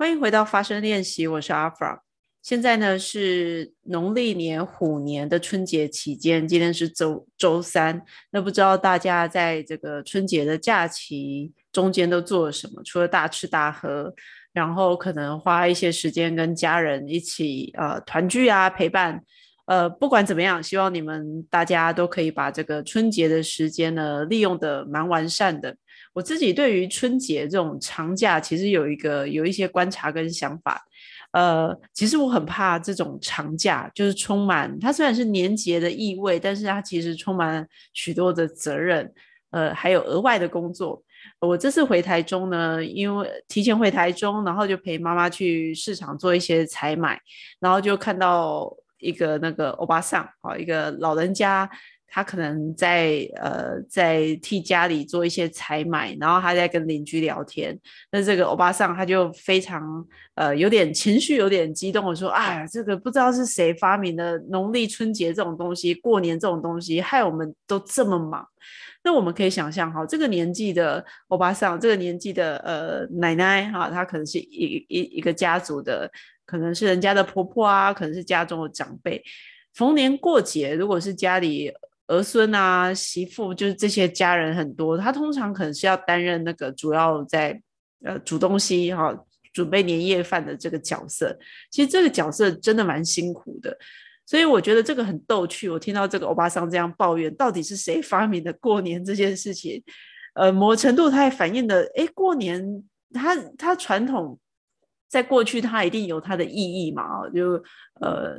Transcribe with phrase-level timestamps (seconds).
[0.00, 1.98] 欢迎回到发声练习，我是阿凡。
[2.40, 8.00] 现在呢是农历年虎年的春节期间，今天是周周三。
[8.30, 12.80] 那不知道大家在这个春节的假期中间都做了什么？
[12.84, 14.14] 除了大吃大喝，
[14.52, 19.20] 然后可能花一些时间跟家人一起呃团聚啊，陪伴。
[19.66, 25.76] 呃，不管怎么样，希望你们大家都可以把这个春节的时间呢利用的蛮完善的。
[26.12, 30.84] 我自己对于春节这种长假，其实有一个有一些观察跟想法。
[31.32, 39.12] 呃，其实我很怕这种长假，就是充满它虽然是年节的意味，但是它其实充满许多的责任，
[39.50, 41.02] 呃，还有额外的工作。
[41.40, 47.20] 我这次回台中呢，因为提前回台中，然后就陪妈妈去市场做一些采买，
[47.60, 51.68] 然后就看到一个那个欧巴桑，好一个老人家。
[52.10, 57.78] 他可能在呃在替家里做一些采买，然后他在跟邻居聊天。
[58.10, 60.02] 那这个欧巴桑他就非常
[60.34, 68.42] 呃有点情绪，有点激动的说：“啊，这个不知道是谁发明的农历春节这种东西，过年这种东西，害我们都这么忙。”
[69.04, 76.10] 那我们可以想象哈，这个年纪的欧巴桑，这个年纪的呃奶奶哈，她可能是一一一个家族的，
[76.46, 79.22] 可能是人家的婆婆啊，可能是家中的长辈。
[79.74, 81.70] 逢年过节，如果是家里。
[82.08, 87.62] 儿孙啊，媳妇就是这些家人很多，他通常可能是要担任那个主要在
[88.04, 89.14] 呃煮东西哈，
[89.52, 91.38] 准备年夜饭的这个角色。
[91.70, 93.76] 其实这个角色真的蛮辛苦的，
[94.26, 95.68] 所以我觉得这个很逗趣。
[95.68, 99.82] 我听到这个欧巴桑这样抱怨，到底是谁发明的过年这件事情？
[100.34, 104.38] 呃，某程度它也反映的，哎，过年它它传统。
[105.10, 107.26] 在过去，它一定有它的意义嘛？
[107.30, 107.52] 就
[107.98, 108.38] 呃呃，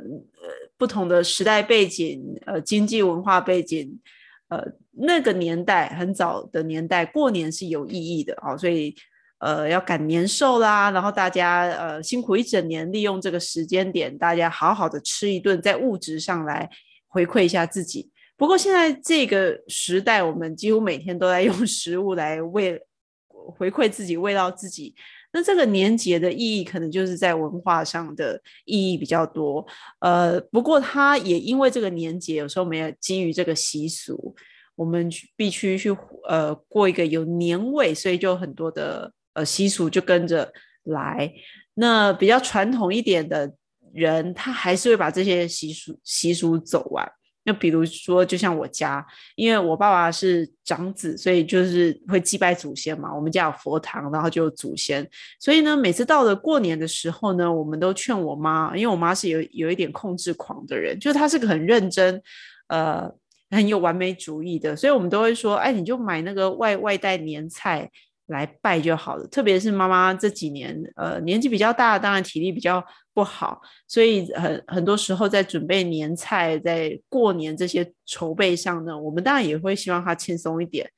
[0.80, 4.00] 不同的时代背景，呃，经济文化背景，
[4.48, 8.56] 呃，那个年代很早的年代，过年是有意义的啊。
[8.56, 8.94] 所以
[9.40, 16.66] 呃，要赶年兽啦，然后大家呃辛苦一整年，利用这个时间点，大家好好的吃一顿，在物质上来
[17.08, 18.10] 回馈一下自己。
[18.38, 22.80] 不过现在这个时代，我们几乎每天都在用食物来喂
[23.28, 24.94] 回馈自己，喂到自己。
[25.32, 29.64] 那这个年节的意义，可能就是在文化上的意义比较多。
[30.00, 34.34] 呃，不过它也因为这个年节，有时候没有基于这个习俗，
[34.74, 35.96] 我们必须去
[36.28, 40.52] 呃过一个有年味，所以就很多的呃习俗就跟着
[40.84, 41.32] 来。
[41.74, 43.52] 那比较传统一点的
[43.92, 47.10] 人，他还是会把这些习俗习俗走完。
[47.44, 53.14] 那比如说，就像我家，因为我爸爸是长子，所以就是会祭拜祖先嘛。
[53.14, 55.08] 我们家有佛堂，然后就有祖先，
[55.38, 62.22] 所以呢，每次到了过年的时候呢，我们都劝我妈，因为我妈是有有一点控制狂的人，就她是个很认真，
[62.68, 63.10] 呃，
[63.50, 67.90] 很有完美主义的，所以我们都会说，哎，你就买那个外外带年菜。
[68.30, 72.82] 来拜就好了，特别是妈妈这几年，呃，年纪比较大，当然体力比较
[73.12, 80.88] 不好，所以很很多时候在准备年菜，在过年这些筹备上呢，我们当然也会希望她轻松一点。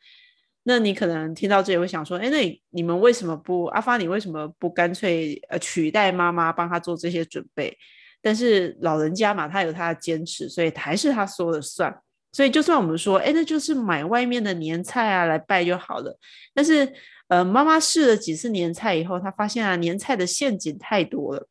[0.65, 3.97] 那你可能听到这里会想说，哎，那你们为什么不阿发？
[3.97, 7.77] 你为什么不干脆呃取代妈妈帮他做这些准备？
[8.21, 11.93] 但是老人家嘛，他有他的坚持，所以还是他说了算。
[12.35, 16.19] 所以就算我们说，哎，那就是买外面的年菜啊来拜就好了，
[16.55, 16.93] 但是。
[17.33, 21.49] 呃，妈妈试了几次年菜以后，她发现啊，年菜的陷阱太多了。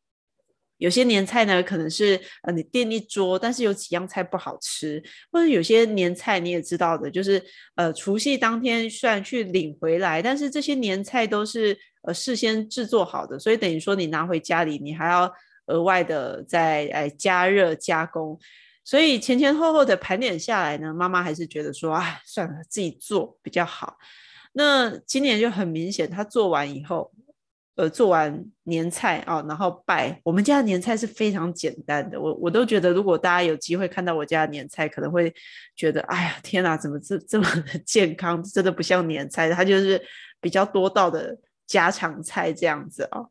[0.78, 7.42] 有些年菜呢，可能是呃你订一桌，但是有几样菜不好吃，或者有些年菜你也知道的，就是
[7.74, 15.28] 呃除夕当天虽然去领回来，但是这些年菜都是呃事先制作好的，所以等于说你拿回家里，你还要
[15.66, 18.38] 额外的再来加热加工，
[18.84, 23.96] 所以前前后后的盘点下来呢，妈妈还是觉得说，啊，算了，自己做比较好。
[24.52, 27.10] 那今年就很明显，他做完以后，
[27.74, 30.20] 呃，做完年菜啊，然后拜。
[30.22, 35.32] 我们家的年菜是非常简单的，我我都觉得，如果大家有机会看到我家的年菜，可能会
[35.74, 38.42] 觉得，哎呀，天哪，怎么这这么的 健康？
[38.42, 40.00] 真的不像年菜，它就是
[40.40, 43.24] 比较多道的家常菜这样子啊。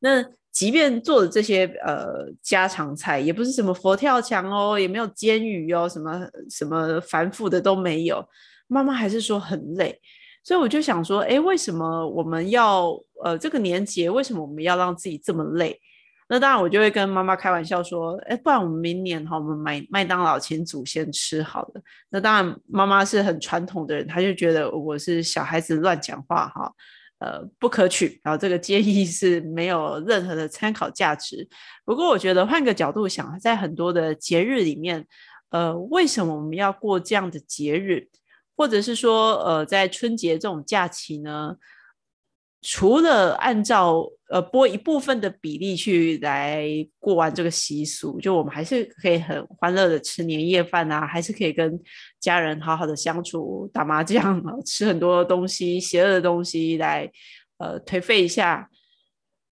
[0.00, 8.28] 那即便做的这些呃家常菜，也不是什么佛跳墙哦，也没有煎鱼哦，什么什么繁复的都没有。
[8.72, 10.00] 妈妈还是说很累，
[10.42, 15.78] 所以我就想说，哎，为什么我们要呃这个年节，为什么我们要让自己这么累？
[16.28, 21.82] 那当然，我就会跟妈妈开玩笑说，哎，不然我们明年哈，我们买麦当劳请祖先吃好了。
[22.08, 26.72] 那当然，妈妈是很传统的人，她就觉得我是小孩子乱讲话哈，
[27.18, 28.18] 呃，不可取。
[28.24, 31.46] 然后这个建议是没有任何的参考价值。
[31.84, 35.06] 不过我觉得换个角度想，在很多的节日里面，
[35.50, 38.08] 呃，为什么我们要过这样的节日？
[38.56, 41.56] 或者是说，呃，在春节这种假期呢，
[42.60, 46.64] 除了按照呃拨一部分的比例去来
[46.98, 51.80] 过完这个习俗，就我们还是可以很欢乐的吃年夜饭啊，还是可以跟
[52.20, 57.10] 家人好好的相处，打麻将，吃很多东西，邪恶的东西来
[57.58, 58.68] 呃颓废一下，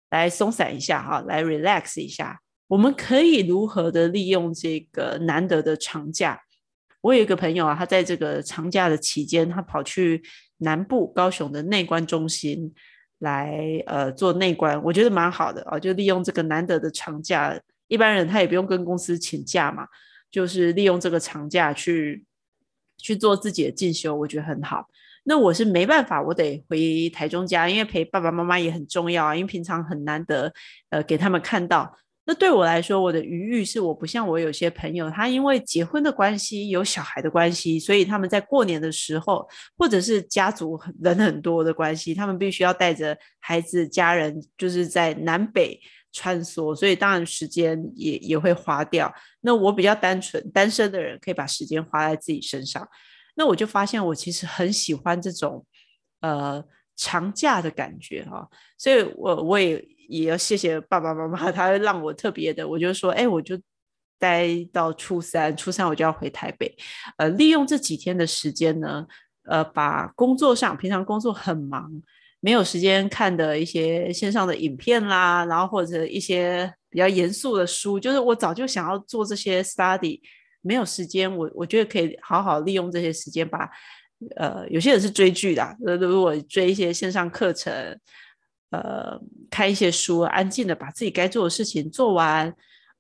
[0.10, 2.42] 来松散一下哈，来 relax 一下。
[2.68, 6.42] 我们可以如何的利用这个难得的长假？
[7.02, 10.22] 我有一个朋友啊，他在这个长假的期间，他跑去
[10.58, 12.74] 南部高雄的内观中心。
[13.22, 19.88] 来呃做内观，我觉得蛮好的啊，就利用这个难得的长假，一般人他也不用跟公司请假嘛，
[20.30, 22.24] 就是利用这个长假去
[23.00, 24.88] 去做自己的进修，我觉得很好。
[25.24, 30.54] 那我是没办法，我得回台中家，因为陪爸爸妈妈也很重要啊，因为平常很难得
[30.92, 31.98] 呃给他们看到。
[32.30, 39.48] 那对我来说，我的余裕是我不像我有些朋友，他因为结婚的关系，有小孩的关系，所以他们在过年的时候，
[39.78, 45.80] 或者是家族人很多的关系，他们必须要带着孩子、家人，就是在南北
[46.12, 49.10] 穿梭，所以当然时间也也会花掉。
[49.40, 52.86] 那我比较单纯，单身的人可以把时间花在自己身上。
[53.36, 55.66] 那我就发现，我其实很喜欢这种
[56.20, 56.62] 呃
[56.98, 58.46] 长假的感觉哈，
[58.78, 59.82] 所以我我也。
[60.08, 63.60] 也要谢谢爸爸妈妈， 他让我特别的，我就说，哎，我就
[64.20, 66.76] 待到初三，初三我就要回台北，
[67.18, 69.06] 呃，利用这几天的时间呢，
[69.44, 71.92] 呃，把工作上平常工作很忙，
[72.40, 80.20] 没有时间看的一些线上的影片啦，然后或者一些比较严肃的书，就是我早就想要做这些 study，
[80.62, 83.70] 没有时间，我我觉得可以好好利用这些时间，把
[84.38, 88.00] 呃，有些人是追剧的，呃，如果追一些线上课程。
[88.72, 89.20] 呃，
[89.50, 92.54] 看一些书，安静的把自己该做的事情做完，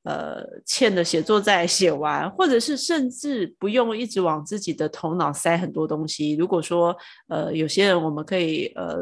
[0.03, 6.35] 呃，欠的写作再写完，或者是甚至不用一直往自己的头脑塞很多东西。
[6.35, 6.95] 如果说，
[7.27, 8.97] 呃，有些人我们可以呃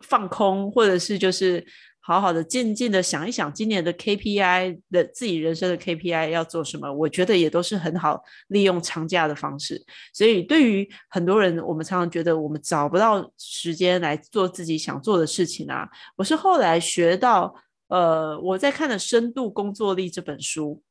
[0.00, 1.64] 放空，或者是就是。
[2.08, 6.90] 好好的静静的想一想，今年的 KPI 的自己人生的 KPI 要做什么？
[6.90, 9.84] 我觉得也都是很好利用长假的方式。
[10.14, 15.86] 所以对于很多人，我们常常觉得我们找不到时间来做自己想做的事情啊。
[16.16, 17.54] 我是后来学到，
[17.88, 20.82] 呃，我在看的《深度工作力》这本书，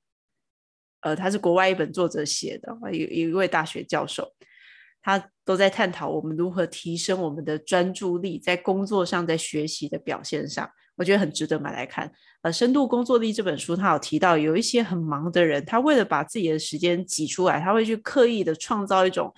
[1.02, 4.32] 呃，他是国外一本作者写的，有有一位大学教授。
[5.02, 12.12] 他都在探讨我们如何提升我们的专注力，在工作上，在学习的表现上，我觉得很值得买来看。
[12.42, 19.34] 呃，《深度工作力》这本书，他有提到有一些很忙的人，他为了把自己的时间挤出来，他会去刻意的创造一种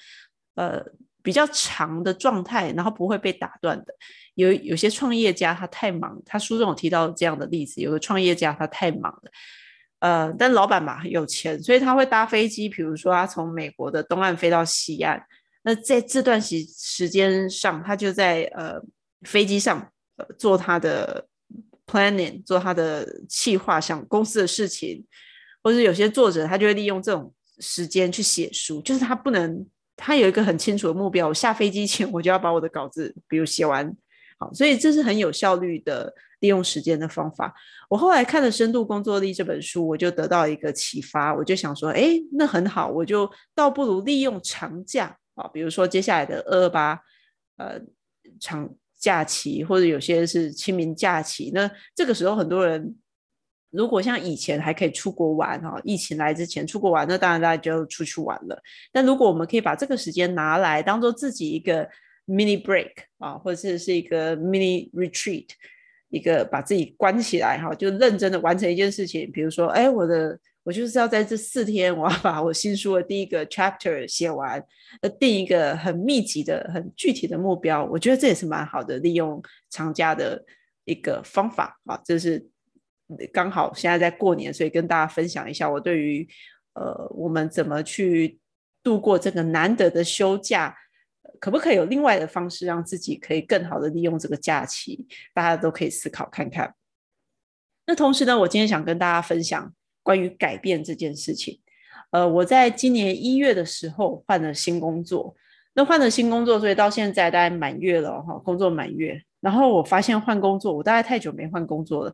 [0.56, 0.84] 呃
[1.22, 3.94] 比较长的状态，然后不会被打断的。
[4.36, 9.32] 有有些创业家他太忙，他书中有提到这样的例子，有个创业家他太忙了，
[10.00, 15.22] 呃，但老板嘛很有钱，所以他会搭飞机，比如说他从美国的东岸飞到西岸。
[15.64, 18.80] 那在这段时时间上，他就在呃
[19.24, 19.92] 飞机上
[20.38, 21.28] 做他的
[21.90, 25.04] planning，做他的计划，想公司的事情，
[25.64, 29.66] 或者有些作者他就会利用这种时间去写书，就是他不能，
[29.96, 33.92] 他有一个很清楚的目标，我下飞机前 我就要把我的稿子比如写完，
[34.38, 37.54] 好，所以这是很有效率的利用时间的方法。
[37.90, 45.18] 我后来看了《深度工作力》这本书，我就得到一个启发，我就想说，哎，那很好，我就倒不如利用长假。
[45.36, 47.00] 啊，比如说接下来的二二八，
[47.56, 47.80] 呃，
[48.42, 52.96] 长假期或者有些是清明假期，那这个时候很多人
[53.72, 58.62] 如果像以前还可以出国玩哈，疫情来之前出国玩，那当然大家就出去玩了。
[58.92, 61.88] 但如果我们可以把这个时间拿来当做自己一个
[62.28, 65.48] mini break 啊，或者是是一个 mini retreat，
[66.10, 70.40] 一个把自己关起来哈，就认真的完成一件事情，比如说，哎，我的。
[70.70, 74.64] 我就是要在这四天，我要把我新书的第一个 chapter 写完，
[75.02, 77.84] 呃，定一个很密集的、很具体的目标。
[77.86, 80.46] 我觉得这也是蛮好的，利用长假的
[80.86, 82.00] 一个方法啊。
[82.06, 82.48] 这是
[83.34, 86.28] 刚好现在在过年，所以跟大家分享一下我对于
[86.76, 88.38] 呃我们怎么去
[88.84, 90.78] 度过这个难得的休假，
[91.40, 95.08] 可不可以有另外的方式让自己可以更好的利用这个假期？
[95.34, 96.76] 大家都可以思考看看。
[97.88, 99.74] 那同时呢，我今天想跟大家分享。
[100.04, 101.60] 关于改变这件事情，
[102.12, 105.36] 呃，我在今年一月的时候换了新工作，
[105.74, 109.22] 那换了新工作，所以到现在大概满月了哈，工作满月。
[109.40, 112.14] 然后我发现换工作，我大概太久没换工作了，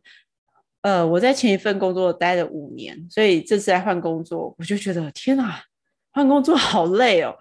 [0.82, 5.62] 呃，我在前一份工作待了五年，所以这次来换工作，我就觉得天哪，
[6.12, 7.36] 换工作好累哦。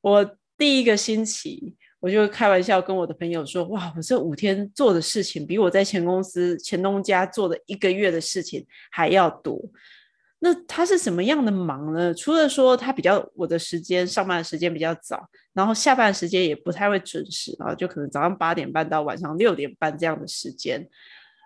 [0.00, 1.76] 我第一个星期。
[2.00, 9.60] 我就开玩笑跟我的朋友说：“哇，我这五天做的事情比我在前公司前东家做的一个月的事情还要多。”
[10.42, 12.14] 那他是什么样的忙呢？
[12.14, 20.88] 除了说他比较我的时间上班的时间比较早，然后下班时间也不太会准时啊，就可能早上八点半到晚上六点半这样的时间，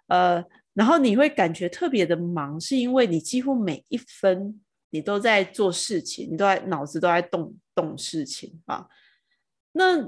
[0.07, 0.45] 呃，
[0.75, 8.87] 然后你会感觉特别的忙，是因为你几乎每一分你都在做事情，你都在脑子都在动动事情啊。
[9.75, 10.03] 那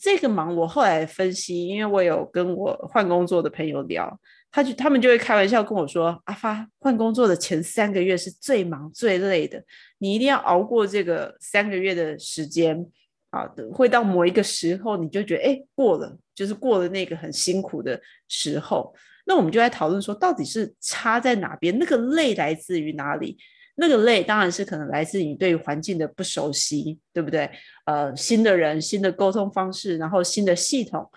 [0.00, 4.20] 这个忙我后来分析，因为我有跟我换工作的朋友聊。
[4.52, 9.62] 他就他们就会开玩笑跟我说：“阿发换工作的前三个月是最忙最累的，
[9.98, 12.84] 你一定要熬过这个三个月的时间
[13.30, 13.48] 啊！
[13.72, 18.92] 会到某一个时候，你就觉得哎过了，就是过了那个很辛苦的时候。
[19.24, 21.78] 那我们就在讨论说，到底是差在哪边？
[21.78, 23.38] 那个累来自于哪里？
[23.76, 27.50] 那个累当然是可能来自你对环境的不熟悉，对不对？
[27.86, 31.10] 呃，新的人、新的沟通方式，然后新的系统。”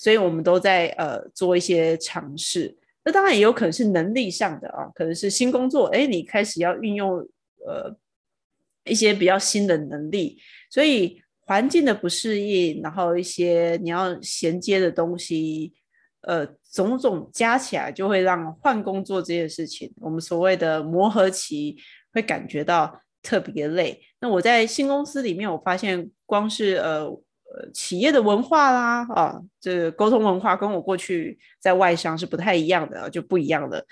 [0.00, 7.18] 所以我们都在呃做一些尝试，那当然也有可能是能力上的啊，可能是新工作，哎，你开始要运用
[7.66, 7.92] 呃
[8.84, 10.38] 一些比较新的能力，
[10.70, 15.72] 所以环境的不适应，然后一些你要衔接的东西，
[16.22, 21.76] 呃，种种加起来就会让换工作这件事情，我们所谓的磨合期
[22.12, 24.00] 会感觉到特别累。
[24.20, 27.08] 那我在新公司里面，我发现光是呃。
[27.50, 33.82] 呃，企业的文化啦，啊，这沟通文化跟我过去在外商是不太一样的，就不一样的。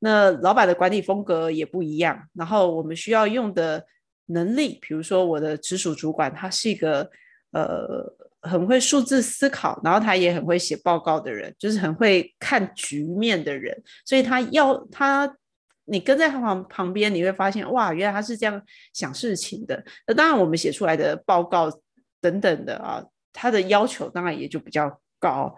[0.00, 3.82] 那老板的管理风格也不一样，然后我们需要用的
[4.26, 7.10] 能力，比如说我的直属主管，他是一个
[7.52, 8.04] 呃
[8.46, 15.36] 很会数字思考，然后他也很会写报告的人，就是很会看局面的人，所以他要他
[15.84, 18.62] 你跟在他旁旁边，你会发现哇，原来他是这样
[18.92, 19.84] 想事情的。
[20.06, 21.70] 那当然，我们写出来的报告。
[22.18, 25.54] 等等的啊，他的要求当然也就比较高，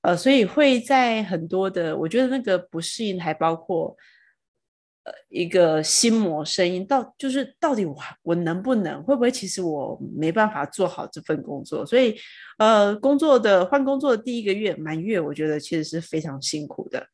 [0.00, 3.94] 呃，所以会在很多的，我觉得那个不适应还包括，
[5.06, 12.16] 呃，一个心魔声音，到就是到底我我能不能，会不会其实我没办法做好这份工作，所以
[12.58, 17.06] 呃，工作的换工作的第一个月满月，我觉得其实是非常辛苦的，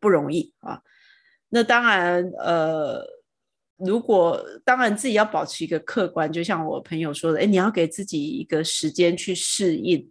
[0.00, 0.82] 不容易啊。
[1.48, 3.16] 那当然，呃。
[3.78, 10.10] 如果当然自己要保持一个客观，就像我朋友说的，哎，你要给自己一个时间去适应，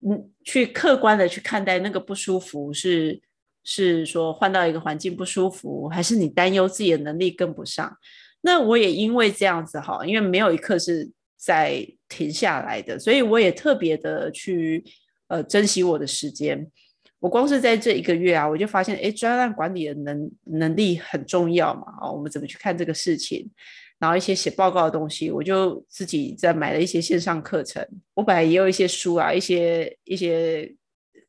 [0.00, 3.22] 嗯，去客观的去看待那个不舒服是
[3.64, 7.96] 是说换到一个环境不舒服，还是你担忧自己的能力跟不上？
[8.40, 14.84] 那我也因为这样子哈，因为没有一刻是在停下来的，所以我也特别的去
[15.28, 16.70] 呃珍惜我的时间。
[17.20, 21.82] 我光是在这一个月啊，我就发现，哎，专案管理的能能力很重要嘛。
[22.00, 23.48] 啊，我们怎么去看这个事情？
[24.00, 27.86] 然后一些写报告的东西，我就自己在买了一些线上课程。
[28.14, 30.74] 我本来也有一些书啊，一些一些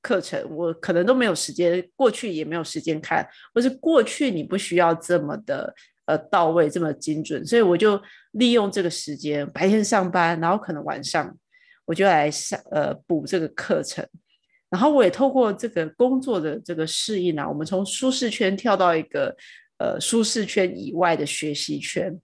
[0.04, 5.74] 课程，我可能都没有时间，过去也没有时间看，或是过去你不需要这么的
[6.06, 8.00] 呃到位，这么精准，所以我就
[8.34, 11.36] 利用这个时间，白天上班，然后可能晚上
[11.86, 14.06] 我就来上呃补这个课程。
[14.70, 19.36] 然后我也透过这个工作的这个适应啊，我们从舒适圈跳到一个
[19.78, 22.20] 呃舒适圈以外的学习圈，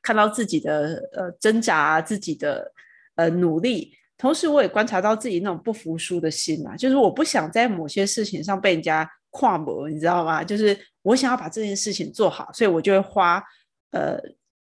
[0.00, 2.72] 看到自己的呃挣扎，自己的
[3.16, 10.42] 呃努力，同时我也观察到自己那种不服输的心啊，就是我不想在某些事情上被人家跨模，你知道吗？
[10.42, 13.42] 就是我想要把这件事情做好，所以我就会花
[13.92, 14.18] 呃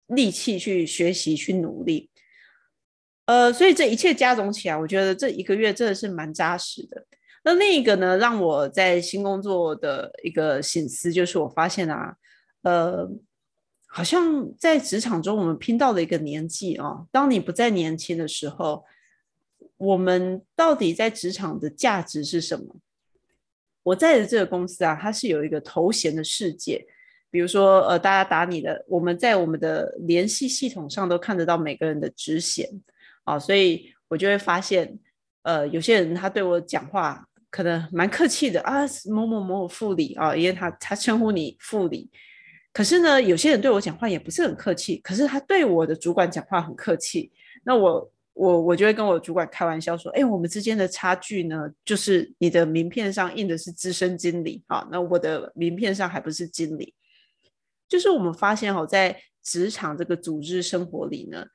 [0.08, 2.10] 力气去学习去努力。
[3.24, 7.04] 呃，所以这一切加总起来，我觉得这一个月真的是蛮扎实的。
[7.42, 12.14] 那另一个呢，让我在新工作的一个醒思，就是我发现啊，
[12.62, 13.08] 呃，
[13.86, 18.84] 好像在职场中，我们拼到了一个年纪啊，当你不再年轻的时候，
[19.76, 22.76] 我们到底在职场的价值是什么？
[23.82, 26.84] 我在的这个公司啊，它是有一个头衔的世界，
[27.30, 32.68] 比如说呃，大家打你的，我们在我们的联系系统上都看得到每个人的职衔。
[33.24, 34.98] 啊，所以我就会发现，
[35.42, 42.10] 呃，有些人他对我讲话可能蛮客气的啊，某某某某副理啊，因为他他称呼你副理。
[42.72, 47.32] 可是呢，有些人对我讲话也不是很客气，可是他对我的主管讲话很客气。
[47.64, 56.94] 那我我我就会跟我主管开玩笑说，哎，我们之间的差距呢，就是你的名片上印的是资深经理啊，那我的名片上还不是经理。
[57.88, 61.46] 就是我们发现哦，在职场这个组织生活里呢。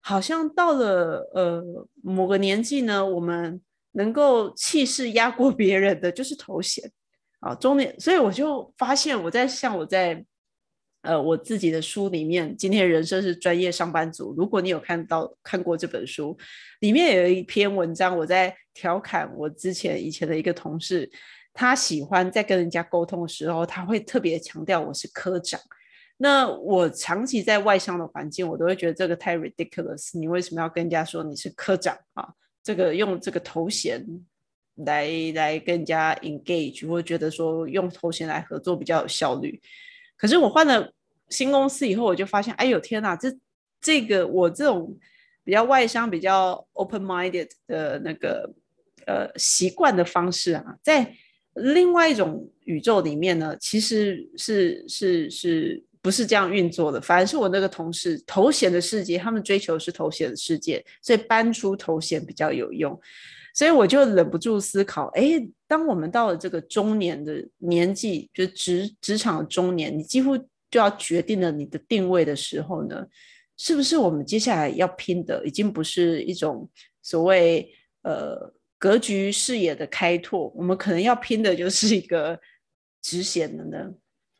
[0.00, 1.60] 好像到了呃
[2.00, 6.88] 某个年纪呢，我们能够气势压过别人的就是头衔
[7.40, 7.98] 啊，中年。
[7.98, 10.24] 所以我就发现，我在像我在
[11.06, 14.34] 呃我自己的书里面，今天人生是专业上班族。
[14.36, 16.36] 如果你有看到看过这本书，
[16.80, 21.10] 里面有一篇文章，我在调侃我之前以前的一个同事，
[21.54, 25.60] 他喜欢在跟人家沟通的时候，他会特别强调我是科长。
[26.18, 30.18] 那我长期在外商的环境，我都会觉得这个太 ridiculous。
[30.18, 32.28] 你为什么要跟人家说你是科长啊？
[32.62, 34.04] 这个用这个头衔
[34.76, 39.60] 来来跟人家 engage，我觉得说用头衔来合作比较有效率。
[40.16, 40.90] 可是我换了
[41.28, 43.34] 新公司以后，我就发现，哎呦天哪，这
[43.80, 44.96] 这个我这种
[45.44, 48.52] 比较外商、比较 open-minded 的那个
[49.06, 51.14] 呃习惯的方式啊，在
[51.54, 55.82] 另外一种宇宙里面呢，其实是是是。
[56.02, 62.96] 不是这样运作的，反而是我那个同事头衔的世界，他们追求是头衔的世界，所以搬出头衔比较有用。
[63.52, 70.38] 所以我就忍不住思考：哎，当我们到了这个中年的年纪，就职职场的中年，你几乎
[70.70, 73.06] 就要决定了你的定位的时候呢，
[73.56, 76.68] 是不是我们接下来要拼的，已经不是一种
[77.02, 82.38] 所谓呃格局视野的开拓，我们可能要拼的就是一个
[83.00, 83.92] 职衔的呢？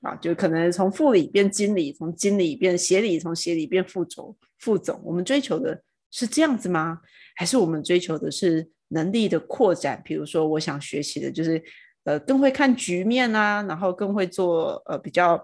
[0.02, 4.36] 啊，就可能从副理变经理，从经理变协理，从协理变副总。
[4.58, 7.00] 副总，我们追求的是这样子吗？
[7.34, 10.00] 还是我们追求的是能力的扩展？
[10.04, 11.60] 比如说，我想学习的就是，
[12.04, 15.42] 呃，更会看局面啊，然后更会做呃比较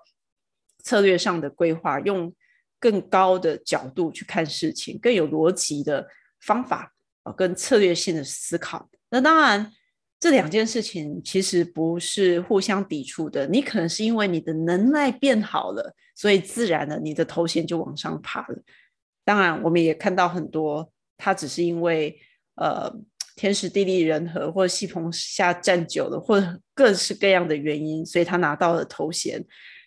[0.82, 2.34] 策略上的规划，用
[2.78, 6.06] 更高的角度去看事情，更有逻辑的
[6.40, 8.88] 方法啊，跟策略性的思考。
[9.10, 9.72] 那当然。
[10.22, 13.44] 这两件事情其实不是互相抵触的。
[13.48, 18.62] 你可能是因为你的能耐变好了，所以自然的你的头衔就往上爬了。
[19.24, 22.16] 当然，我们也看到很多，他只是因为
[22.54, 22.88] 呃
[23.34, 29.44] 天时地利人和，或者戏棚下站久了，或者各式各样的原因，所以他拿到了头衔，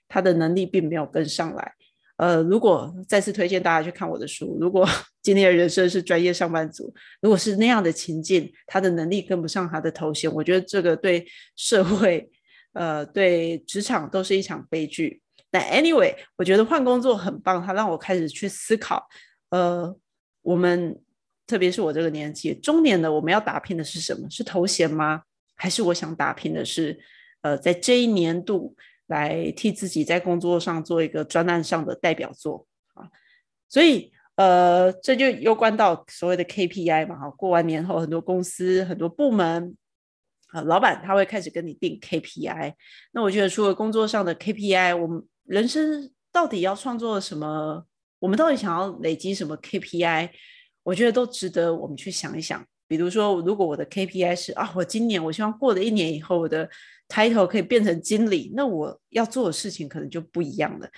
[0.07, 1.73] 他的能力并没有跟上来。
[2.17, 4.87] 呃，如果再次推荐大家去看我的书，如果
[5.21, 12.29] 今天的人生是专业上班族，如果是那样的情境，他的能力跟不上他的头衔，我觉得这个对社会，
[12.71, 15.21] 呃，对职场都是一场悲剧。
[15.51, 19.05] 但 anyway，我觉得换工作很棒，它让我开始去思考，
[19.49, 19.93] 呃，
[20.41, 20.97] 我们
[21.45, 24.25] 特别是我这个年纪中年的，我们要打拼的是什么？
[24.29, 25.23] 是头衔吗？
[25.55, 26.97] 还是我想打拼的是，
[27.41, 28.73] 呃，在这一年度。
[29.07, 33.09] 来替自己在工作上做一个专案上的代表作啊，
[33.69, 37.29] 所以呃，这就攸关到所谓的 KPI 嘛哈。
[37.31, 39.77] 过完年后，很多公司、很多部门
[40.47, 42.73] 啊，老板他会开始跟你定 KPI。
[43.13, 47.85] 那我觉得，除了工作上的 KPI，我们人生到底要创作什么？
[48.19, 50.29] 我们到底想要累积什么 KPI？
[50.83, 52.65] 我觉得都值得我们去想一想。
[52.87, 56.69] 比如说，如果我的 KPI 是啊，我今年我希望过了一年以后我的
[57.07, 60.89] title 可以变成经理，那我要做的事情可能就不一样了。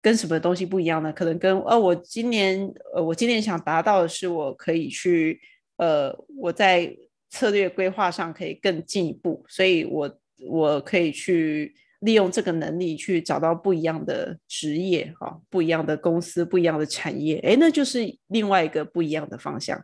[0.00, 1.10] 跟什么东西不一样呢？
[1.12, 5.40] 可能跟呃，我今年呃，我今年想达到的是，我可以去
[5.78, 6.94] 呃，我在
[7.30, 19.82] 策略规划上可以更进一步，所以我我可以去利用这个能力去找到不一样的职业哈，不一样的公司，不一样的产业，哎，那就是另外一个不一样的方向。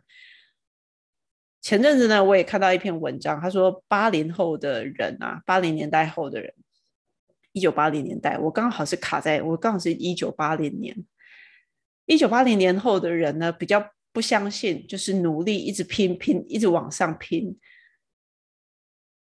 [1.61, 6.51] 前阵子呢，我也看到一篇文章，他说八零后的人啊，八零年代后的人，
[7.51, 10.95] 一九八零年代，我刚好是卡在，我刚好是一九八零年，
[12.07, 17.55] 一九八零年后的人呢，比较不相信，就是努力一直拼拼，一直往上拼。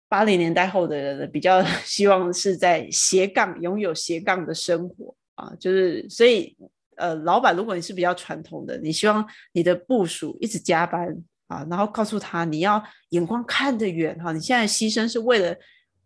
[0.09, 6.57] 八零年代后的人呢，比较希望是在斜杠拥有斜杠的生活啊，就是所以
[6.97, 11.21] 呃，老板如果你是比较传统的，你希望你的部署一直加班。
[11.49, 15.57] 啊，然后告诉他你要眼光看得远哈，你现在牺牲是为了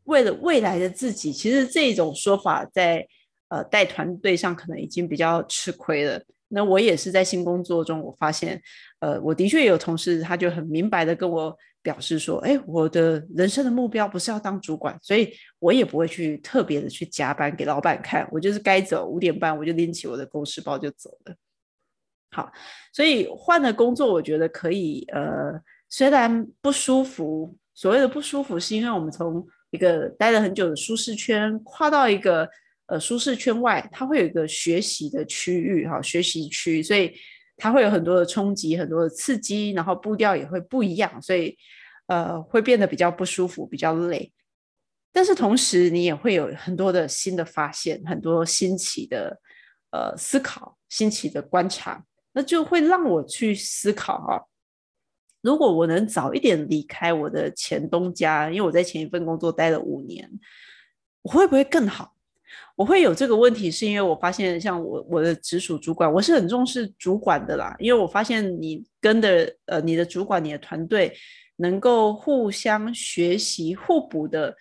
[0.04, 1.32] 为了未来的自己。
[1.32, 3.06] 其实这种说法在
[3.48, 6.22] 呃带团队上可能已经比较吃亏了。
[6.48, 8.60] 那我也是在新工作中，我发现
[9.00, 21.34] 呃我的确有同事，他就很明白的跟我表示说，哎，我的人生的目标不是要当主管，所以我也不会去特别的去加班给老板看，我就是该走五点半我就拎起我的公事包就走了。
[22.32, 22.50] 好，
[22.92, 25.06] 所以换了工作，我觉得可以。
[25.12, 25.52] 呃，
[25.88, 32.48] 虽然不舒服，所谓的不舒服，是因为我们从一个待了很久的舒适圈跨到一个
[32.86, 37.12] 呃舒适圈外，它会有一个学习的区域，哈，学习区，所以
[37.58, 41.54] 它会有很多的冲击，很多的刺激，然后步调也会不一样，所以
[42.06, 44.32] 呃会变得比较不舒服，比较累。
[45.12, 49.38] 但是同时，你也会有很多的新的发现，很多新奇的
[49.90, 52.02] 呃思考，新奇的观察。
[52.34, 54.46] 那就会让我去思考哈，
[55.42, 60.30] 如果我能早一点离开我的前东家，因为我在前一份工作待了五年，
[61.20, 62.14] 我会不会更好？
[62.74, 71.14] 我会有这个问题，是因为我发现，像我我的直属主管，我是很重视主管的啦，因为我发现你跟的呃你的主管、你的团队
[71.56, 74.56] 能够互相学习、互补的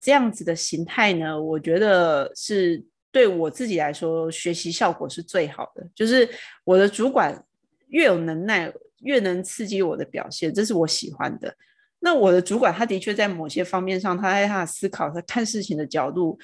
[0.00, 2.84] 这样子的形态呢，我觉得是。
[3.16, 5.82] 对我自己来说，学习效果是最好的。
[5.94, 6.28] 就是
[6.64, 7.42] 我的主管
[7.88, 11.56] 越有能耐，越能刺激我的表现，这是我喜欢的。
[12.00, 16.38] 那我的主管，他的确在某些方面上，他在他的思考、他看事情的角度，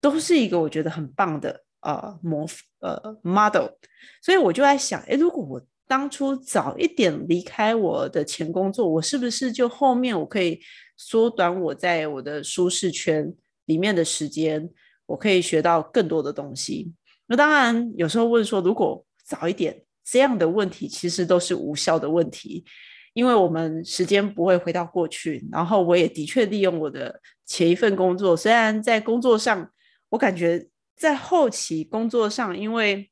[0.00, 2.46] 都是一个我觉得很棒的呃模
[2.78, 3.66] 呃 model。
[4.22, 10.60] 所以我就在想，哎，如果我当初早一点离开我的前工作，我是不是就后面我可以
[10.96, 14.70] 缩短我在我的舒适圈里面的时间，
[15.06, 16.92] 我可以学到更多的东西？
[17.26, 22.64] 那当然，有时候问说，如果早一点，这样的问题其实都是无效的问题。
[23.14, 29.70] 因为我们时间不会回到过去，然后我也的确利用我的前一份工作，虽然在工作上，
[30.08, 33.10] 我感觉在后期工作上，因为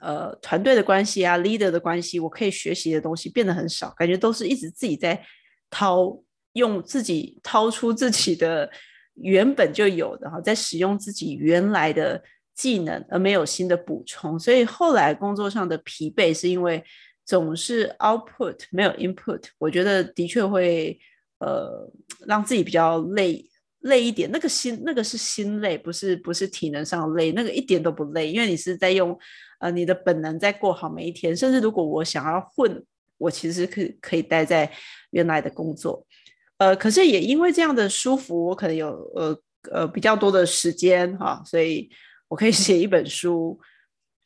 [0.00, 5.24] 呃团队的关系啊，leader 的关系，我可以学习的东西变得很少，感觉都是一直自己在
[5.70, 6.20] 掏，
[6.54, 8.68] 用自己掏出自己的
[9.14, 12.22] 原本就有的哈，在使用自己原来的
[12.54, 16.84] 技能，而没有新的补充，所以后来工作上的疲惫是因为。
[17.26, 21.00] 总是 output 没有 input，我觉得的确会
[21.38, 21.90] 呃
[22.26, 23.42] 让自己比较累
[23.80, 24.30] 累一点。
[24.30, 29.18] 那个心那个是心累，不是不是体能上累，那个一点都不累，因为你是在用
[29.58, 31.34] 呃你的本能在过好每一天。
[31.34, 32.84] 甚至如果我想要混，
[33.16, 34.70] 我其实可可以待在
[35.12, 36.06] 原来的工作，
[36.58, 39.38] 呃，可是也因为这样的舒服，我可能有呃
[39.72, 41.90] 呃比较多的时间哈，所以
[42.28, 43.60] 我可以 写一本书。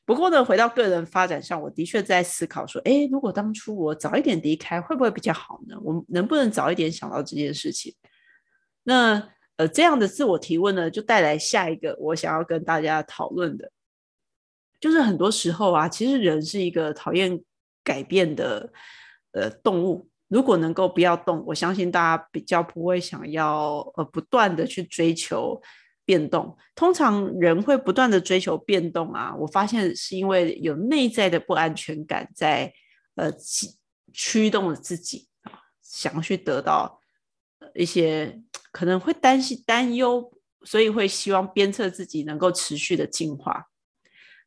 [0.05, 5.77] 不过呢，回到个人发展上，我的确在思考说，哎，如果当初我早一点离开，会不会比较好呢？
[5.83, 7.95] 我能不能早一点想到这件事情？
[8.85, 13.71] 那呃，这样的自我提问呢，就带来下一个我想要跟大家讨论的，
[14.81, 17.43] 就是很多时候啊，其实人是一个讨厌
[17.85, 18.73] 改变的
[19.33, 20.08] 呃动物。
[20.29, 25.61] 如果能够不要动，我相信大家比较不会想要呃不断的去追求。
[26.09, 32.73] 变动通常人会不断的追求变动啊，我发现是因为有内在的不安全感在
[33.17, 33.31] 呃
[34.15, 36.99] 驱动了自己啊，想要去得到
[37.75, 38.41] 一些
[38.73, 43.67] 可能会担心担忧，所以会希望鞭策自己能够持续的进化。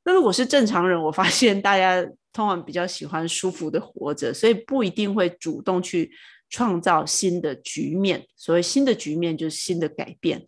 [0.03, 6.11] 那如果是正常人，我发现大家通常比较喜欢舒服的活着，所以不一定会主动去
[6.49, 8.27] 创造新的局面。
[8.35, 10.47] 所谓新的局面，就是新的改变。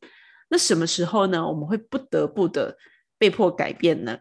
[0.49, 1.47] 那什么时候呢？
[1.47, 2.77] 我们会不得不的
[3.17, 4.17] 被迫改变呢？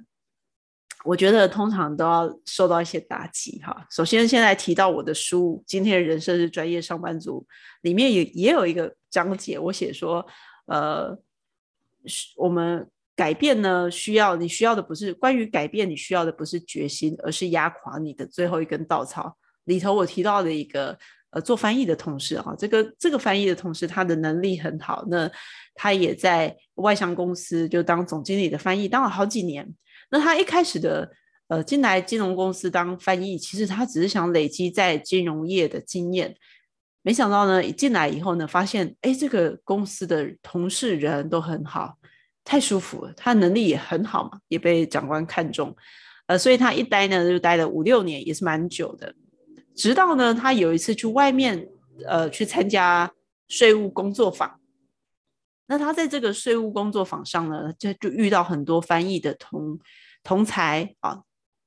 [1.05, 3.87] 我觉得通常都要受到一些打击哈。
[3.91, 7.45] 首先，现在提到我的书《今天的人生是专业上班族》，
[7.83, 10.25] 里面也也有一个章节，我写说，
[10.67, 11.19] 呃，
[12.37, 19.37] 我们改变呢，需要你需要的不是关于改变，你需要的不是决心，而是压垮你的最后一根稻草。
[19.65, 20.99] 里头我提到的一个。
[21.35, 25.03] 呃，做翻译的同事啊，这个这个翻译的同事，他的能力很好。
[25.09, 25.31] 那
[25.75, 29.67] 他也在外商公司就当总经理的翻译，当了好几年。
[30.11, 31.11] 那他一开始的
[31.49, 36.37] 呃进来金融公司当翻译，其实他只是想累积在金融业的经验。
[37.01, 41.97] 没想到呢，一进来以后呢，发现哎，这个公司的同事人都很好，
[42.45, 43.13] 太舒服了。
[43.17, 45.75] 他能力也很好嘛，也被长官看中。
[46.27, 49.15] 呃，所以他一待呢，就待了五六年，也是蛮久的。
[49.75, 51.69] 直到呢，他有一次去外面，
[52.07, 53.13] 呃，去参加
[53.49, 54.61] 税务工作坊。
[55.67, 59.79] 那他在这个税务工作坊上呢，就就遇到很多翻译的同
[60.23, 61.23] 同才啊，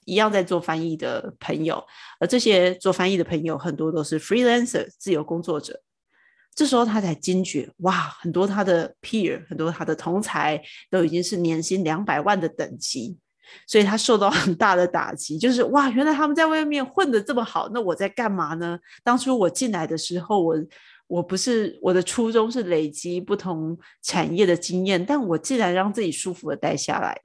[0.06, 1.84] 一样在做翻译的朋友。
[2.20, 5.82] 而这些做翻译的朋友，很多都是 freelancer 自由工作者。
[6.56, 13.18] 这时候他才惊觉，哇，很多他的 peer，很多他的同才都已经是年薪两百万的等级。
[13.68, 18.80] 所以他受到很大的打击，就是哇，原来他们在外面混的这么好，那我在干嘛呢？
[19.04, 20.56] 当初我进来的时候，我
[21.06, 27.16] 我不是我的初衷是累积不同产业的经验，但我既然让自己舒服的待下来，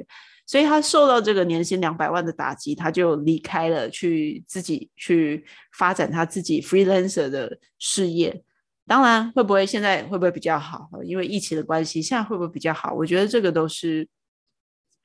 [0.46, 5.42] 所以他受到这个年薪两百万的打击，他就离开了，去自己去
[5.78, 8.42] 发展他自己 freelancer 的事业。
[8.90, 10.90] 当然，会不会现在会不会比较好？
[11.04, 12.92] 因为疫情的关系，现在会不会比较好？
[12.92, 14.04] 我觉得这个都是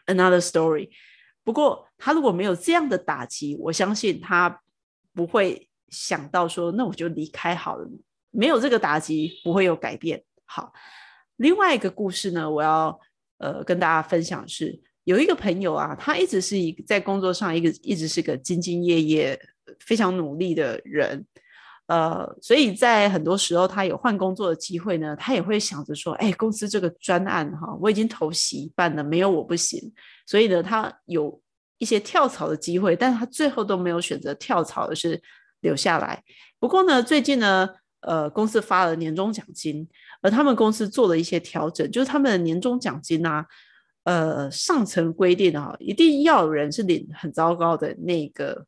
[0.08, 0.90] another story。
[1.44, 4.60] 不过，他如果没有这样的打击，我相信他
[5.14, 7.88] 不会想到说，那我就离开好了。
[8.32, 10.24] 没有这个打击，不会有改变。
[10.46, 10.74] 好，
[11.36, 13.00] 另外一个故事呢，我要
[13.38, 19.40] 呃跟大家分享是，有一个朋友啊，他一直是一在工作上一个一直是个兢兢业业、
[19.80, 21.24] 非常努力的人。
[21.88, 29.94] 呃，所以在很多时候，他有换工作的机会呢，他也会想着说，哎，公司这个专案哈，我已经投袭一半了，没有我不行。
[30.26, 31.40] 所以呢，他有
[31.78, 35.22] 一些跳槽的机会，但是他最后都没有选择跳槽，而是
[35.62, 36.24] 留下来。
[36.60, 37.70] 不过呢，最近呢，
[38.02, 39.88] 呃，公司发了年终奖金，
[40.22, 43.46] 而他们公司做了一些调整，就是他们的年终奖金啊，
[44.06, 48.66] 呃上层规定啊，一定要有人是领很糟糕的那个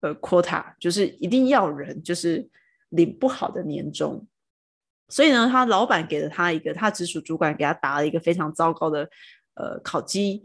[0.00, 2.48] 呃 quota，就是一定要人就是
[2.90, 4.26] 领不好的年终。
[5.08, 9.08] 所以呢，他老板给了他一个，他直属主管给他打了一个非常糟糕的
[9.54, 10.42] 呃考绩。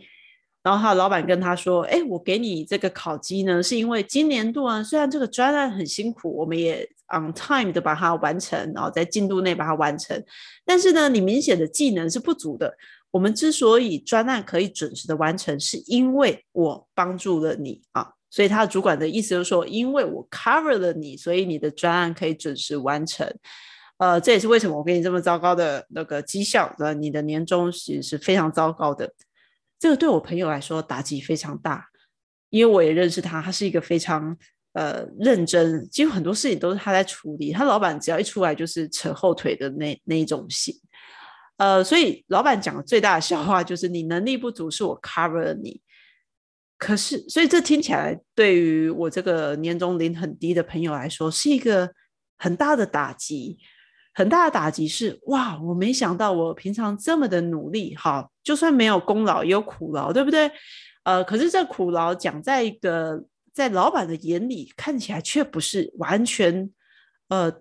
[0.63, 10.23] 然后他老板跟他说：“哎，我给你这个考绩呢，是因为今年度啊，虽然这个专案很辛苦，我们也 on time 的把它完成，然后在进度内把它完成，
[10.63, 12.73] 但是呢，你明显的技能是不足的。
[13.11, 18.13] 我们之所以专案可以准时的完成，是因为我帮助了你啊。
[18.33, 23.31] 所以他主管的意思就是说，因为我 cover 了你，所以你的专案可以准时完成。
[23.97, 29.13] 呃，这也是为什么我给你这么糟糕的那个绩效，呃，你的年终其实是非常糟糕的。”
[29.77, 31.85] 这个对我朋友来说打击非常大，
[32.49, 34.35] 因为我也认识他，他是一个非常
[34.73, 37.51] 呃认真，几乎很多事情都是他在处理。
[37.51, 40.73] 他老板只要一出来就是扯后腿的那那一种型，
[41.57, 45.79] 呃，所以老板讲的最大的笑话就是你能力不足，是我 cover 了你。
[46.77, 51.91] 可是，所以这听起来对于我这个年终领很低的朋友来说是一个
[52.37, 53.59] 很大的打击。
[54.15, 60.51] 很大的打击是哇，我没想到我平常这么的努力，哈，就算没有功劳也有苦劳，对不对？
[61.01, 66.71] 呃，可是这苦劳讲在一个在老板的眼里看起来却不是完全，
[67.29, 67.51] 呃，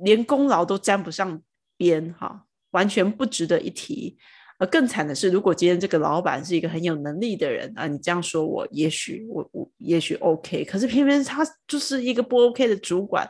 [0.00, 1.38] 连功劳都沾不上
[1.76, 4.16] 边，哈，完全不值得一提。
[4.58, 13.28] 而更惨的是，如果今天这个老板是一个很有能力的人啊，你这样说我也许我我也许 OK，可是偏偏他就是一个不 OK 的主管，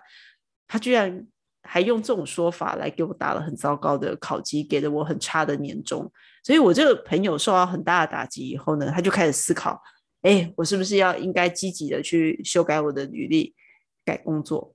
[0.66, 1.26] 他居然。
[1.70, 6.10] 还用这种说法来给我打了很糟糕的考绩，给了我很差的年终，
[6.42, 9.78] 所以我这个朋友受到很大的打击以后呢，他就开始思考：
[10.22, 13.54] 哎，我是不是要应该积极的去修改我的履历，
[14.02, 14.74] 改工作？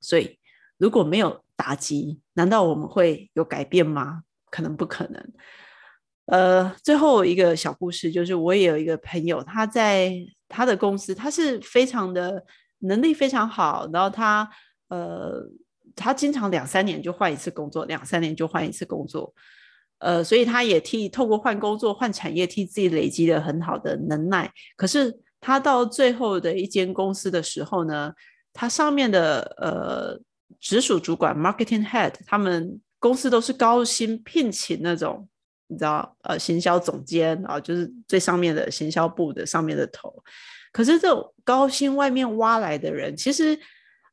[0.00, 0.40] 所以
[0.76, 4.22] 如果没有打击，难道我们会有改变吗？
[4.50, 5.32] 可能不可能。
[6.28, 10.12] 呃，最后一个小故事就是，我也有一个朋友，他在
[10.48, 12.42] 他的公司，他是非常的
[12.78, 14.48] 能力非常好，然后他
[14.88, 15.44] 呃。
[16.00, 19.34] 他经常两三年就换一次工作，两三年就换一次工作，
[19.98, 24.48] 呃，所以他也替透过换工作、换产业，替自己累积了很好的能耐。
[24.76, 28.12] 可是他到最后的一间公司的时候呢，
[28.52, 30.20] 他上面的呃
[30.60, 35.28] 直属主管 （marketing head） 他们公司都是高薪聘请那种，
[35.68, 40.12] 你知道，呃，行销总监啊，就是最上面的行销部的上面的头。
[40.72, 43.58] 可是这种高薪外面挖来的人，其实。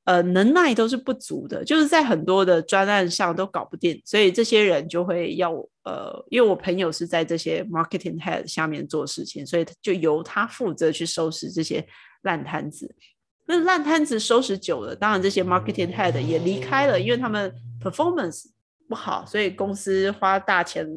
[0.06, 5.52] 呃，能耐都是不足的，就是在很多的专案上都搞不定，所以这些人就会要
[5.84, 11.84] 呃，因为我朋友是在这些 marketing head 下面做事情，所以就由他负责去收拾这些
[12.22, 12.88] 烂摊子。
[13.48, 18.44] 那烂摊子收拾久了，当然这些 marketing head 也离开了，因为他们 performance
[18.88, 20.88] 不好，所以公司花大钱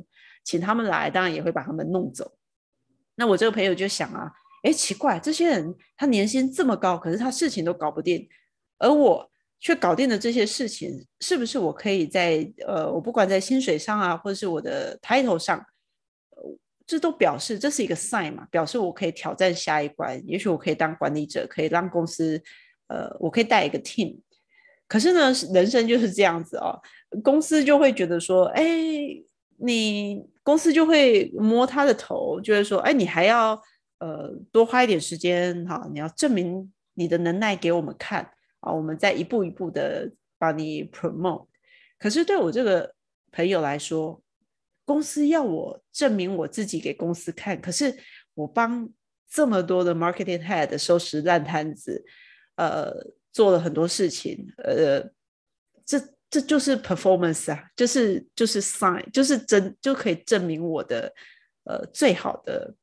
[0.44, 2.37] 请他们来，当然也会把他们弄走。
[3.14, 4.31] 那我这个朋友就想啊，
[4.62, 8.29] 哎，奇怪，这些人他年薪这么高，可是他事情都搞不定。
[8.79, 15.64] 而我却搞定了这些事情，是不是我可以在呃，我不管在薪水上啊，或者是我的 title 上，
[16.87, 20.22] 这都表示这是一个 sign 嘛，表示我可以挑战下一关。
[20.27, 22.40] 也许我可以当管理者，可以让公司，
[22.87, 24.20] 呃，我可以带一个 team。
[24.87, 26.81] 可是呢，人生就是这样子哦，
[27.22, 28.64] 公司就会觉得说，哎，
[29.59, 33.61] 你公司就会摸他的头，就是说，哎，你还要
[33.99, 38.31] 呃多花一点时间哈，你要证明你的能耐给我们看。
[38.61, 41.47] 啊，我们再一步一步的帮你 promote。
[41.97, 42.92] 可是对我这个
[43.31, 44.21] 朋友来说，
[44.85, 47.97] 公司要我证明我自己给公司看，可是
[48.35, 48.90] 我帮
[49.31, 52.05] 这么多的 marketing head 收拾烂摊子，
[52.57, 52.92] 呃，
[53.33, 55.09] 做了很多事情，呃，
[55.85, 61.12] 这这就是 performance 啊，就是就是 sign，就是真就可以证明我的
[61.64, 62.74] 呃最好的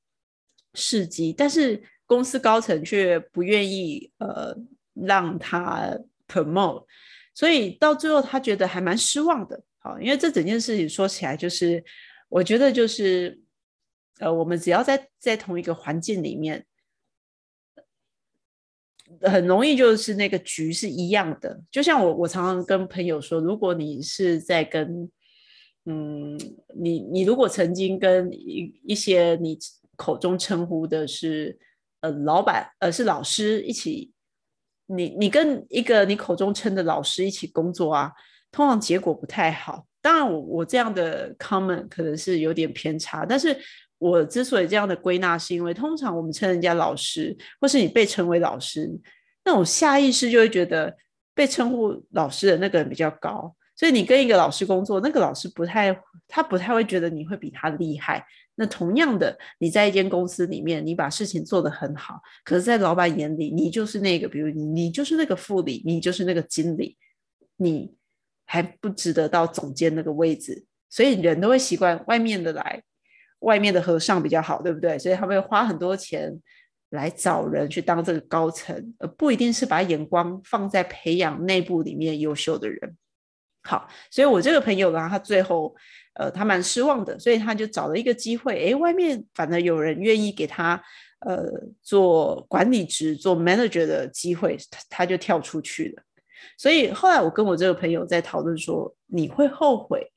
[0.74, 4.56] 事迹，但是公司高层却不愿意呃。
[4.98, 5.94] 让他
[6.26, 6.86] promote，
[7.34, 9.62] 所以到最后他觉得还蛮失望的。
[9.80, 11.84] 好，因为这整件事情说起来，就是
[12.30, 13.38] 我觉得就是，
[14.20, 16.66] 呃，我们只要在在同一个环境里面，
[19.22, 21.60] 很容易就是那个局是一样的。
[21.72, 25.10] 就像我我常常跟朋友说，如果你是在跟，
[25.86, 26.38] 嗯，
[26.76, 29.58] 你你如果曾经跟一一些你
[29.96, 31.58] 口中称呼的是
[32.02, 34.12] 呃老板呃是老师一起。
[34.88, 38.12] 你你跟一个你口中称的老师一起工作啊，
[38.52, 39.84] 通常结果不太好。
[40.00, 43.58] 当然，我我这样的 comment 可能是有点偏差，但是
[44.10, 48.88] 我之所以这样的归纳，是因为通常我们称人家老师，或是你被称为老师，
[49.44, 50.96] 那种下意识就会觉得
[51.34, 58.24] 被称呼老师的那个人比较高，所以你跟一个老师工作，那个老师不太，他不太会觉得你会比他厉害。
[58.58, 66.96] 那同样的，你在一间公司里面，你把事情做得很好，可是，在老板眼里，你就是那个，比如你，你就是那个副理，你就是那个经理，
[67.58, 67.94] 你
[68.46, 70.64] 还不值得到总监那个位置。
[70.90, 72.82] 所以人都会习惯外面的来，
[73.46, 74.98] 外面的和尚比较好，对不对？
[74.98, 76.34] 所以他们会花很多钱
[76.90, 82.98] 来找人去当这个高层，而不一定是把眼光放在培养内部里面优秀的人。
[83.64, 85.76] 好，所以我这个朋友呢，他最后
[86.14, 90.82] 呃，他蛮失望的，所以他就找了一个机会，诶，外面反而有人愿意给他
[91.20, 91.44] 呃
[91.82, 96.04] 做管理职、做 manager 的机会，他他就跳出去了。
[96.58, 100.12] 所以后来我跟我这个朋友在讨论说，你会后悔？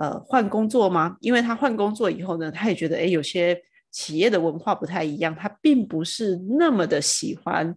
[0.00, 1.14] 呃，换工作吗？
[1.20, 3.60] 因为他换工作以后呢，他也觉得，哎，有些
[3.90, 7.76] 企业的文化不太一样，他并不是那么的喜欢，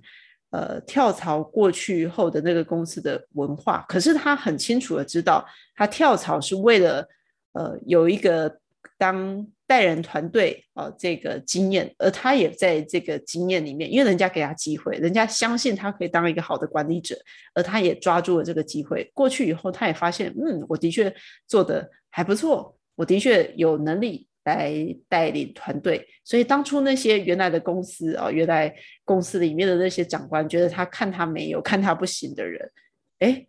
[0.52, 3.84] 呃，跳槽过去后的那个公司的文化。
[3.90, 7.06] 可是他很清楚的知道，他跳槽是为了，
[7.52, 8.58] 呃，有一个
[8.98, 17.18] 当带人团队啊这个经验，而他也在这个经验里面，因为人家给他机会，人家相信他可以当一个好的管理者，
[17.56, 19.10] 而他也抓住了这个机会。
[19.16, 21.12] 过去以后，他也发现，嗯，我的确
[21.48, 21.90] 做的。
[22.16, 24.72] 还不错，我的确有能力来
[25.10, 28.72] 带领团队，所以当初那些原来的公司啊，原来
[29.04, 32.72] 公司里面的那些长官觉得他看他没有，看他不行的人，
[33.18, 33.44] 哎，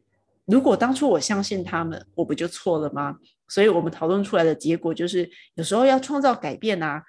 [0.46, 3.18] 如果当初我相信他们，我不就错了吗？
[3.54, 7.02] 所以我们讨论出来的结果就是，有时候要创造改变啊，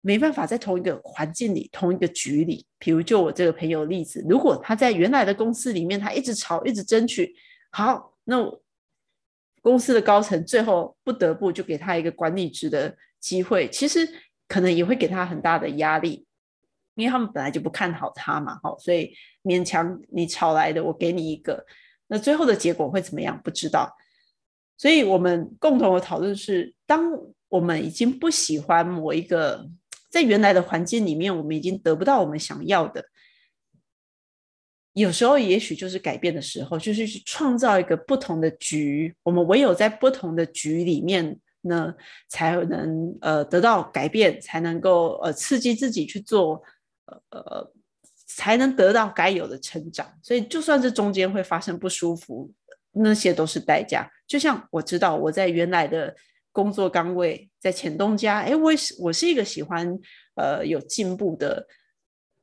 [0.00, 2.64] 没办法在同一个环境里、同一个局里。
[2.78, 7.34] 比如就我这个朋友例子，如果他在原来的公司里面，他一直吵、一直争取，
[7.70, 8.60] 好，那。
[9.62, 14.08] 公司的高层最后不得不就给他一个管理职的机会，其实
[14.48, 16.24] 可能也会给他很大的压力，
[16.94, 21.62] 因为他们本来就不看好他嘛，好，所以勉强你吵来的，我给你一个，
[22.06, 23.38] 那最后的结果会怎么样？
[23.44, 23.94] 不知道。
[24.80, 27.12] 所以我们共同的讨论是，当
[27.50, 29.68] 我们已经不喜欢某一个
[30.08, 33.04] 在原来的环境里面，我们已经得不到我们想要的。
[34.94, 39.14] 有时候也许就是改变的时候，就是去创造一个不同的局。
[39.22, 41.94] 我们唯有在不同的局里面呢，
[42.30, 46.62] 才能呃得到改变，才能够呃刺激自己去做，
[47.28, 47.70] 呃，
[48.26, 50.10] 才能得到该有的成长。
[50.22, 52.50] 所以，就算是中间会发生不舒服，
[52.92, 54.10] 那些都是代价。
[54.26, 56.14] 就像我知道我在原来的
[56.52, 59.98] 工作岗位，在前东家，哎，我是我是一个喜欢
[60.34, 61.66] 呃有进步的、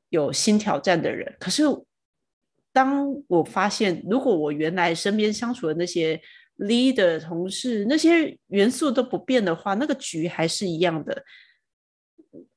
[0.10, 1.63] 有新挑战的人，可是。
[2.73, 6.21] 当我发现，如果我原来身边相处的那些
[6.60, 11.23] leader 同事那些元素都不变的话，那个局还是一样的。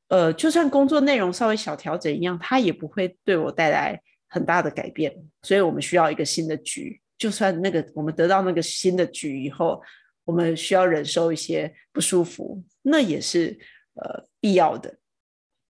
[0.09, 3.98] 呃，就算工作内容稍微小调整一样，它也不会对我带来
[4.29, 5.16] 很大的改变。
[5.40, 6.99] 所以我们需要一个新的局。
[7.20, 9.80] 就算那个我们得到那个新的局以后，
[10.24, 13.56] 我们需要忍受一些不舒服，那也是
[13.94, 14.96] 呃必要的。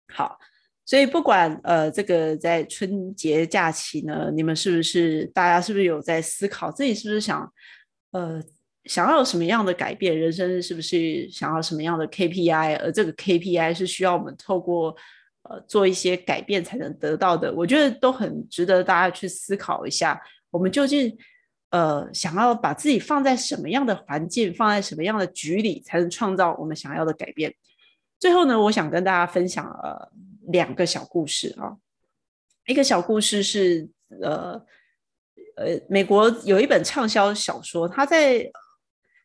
[0.08, 0.38] 好。
[0.86, 7.48] 所以不管呃，这个在春节假期呢，你们是不是大家是不是有在思考自己是不是想
[8.10, 8.42] 呃
[8.86, 10.18] 想要有什么样的改变？
[10.18, 12.76] 人生是不是想要什么样的 KPI？
[12.80, 14.96] 而这个 KPI 是需要我们透过
[15.42, 17.54] 呃做一些改变才能得到的。
[17.54, 21.16] 我觉得都很值得大家去思考一下，我们究竟
[21.70, 27.54] 呃想要把自己放在什么样的环境，放在什么样的局里，才能创造我们想要的改变？
[28.18, 30.10] 最后呢，我想跟大家分享呃。
[30.52, 31.76] 两个小故事啊，
[32.66, 33.88] 一个小故事是
[34.20, 34.60] 呃
[35.54, 38.50] 呃，美国有一本畅销小说，他在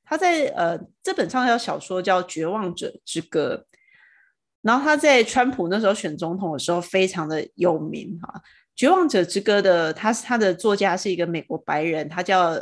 [0.04, 3.66] 他在呃这本畅销小说叫《绝望者之歌》，
[4.62, 8.32] 然后他在川普那时候选总统的时候非常的有名哈，
[8.76, 12.60] 《绝望者之歌》的他是他的作家是一个美国白人，他叫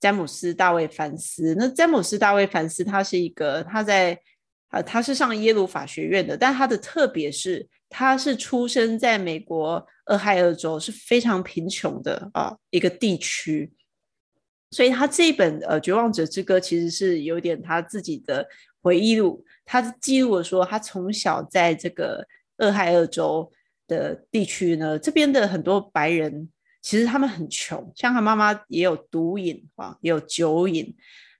[0.00, 1.54] 詹姆斯大卫凡斯。
[1.58, 4.18] 那詹姆斯大卫凡斯他是一个他在
[4.70, 7.68] 呃他是上耶鲁法学院的，但他的特别是。
[7.94, 13.70] 他是出生在美国俄亥俄州，是非常贫穷的啊一个地区，
[14.70, 18.48] 所以他这一本呃《绝望者之歌》其实是有点他自己的
[18.80, 19.44] 回忆录。
[19.66, 23.52] 他记录了说，他从小在这个俄亥俄州
[23.86, 26.48] 的地区呢，这边的很多白人
[26.80, 30.94] 其实他们很穷，像他妈妈也有毒瘾啊，也有酒瘾，